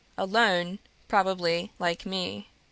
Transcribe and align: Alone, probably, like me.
Alone, 0.17 0.79
probably, 1.07 1.71
like 1.77 2.07
me. 2.07 2.47